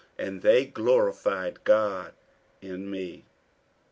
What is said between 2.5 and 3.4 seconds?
in me.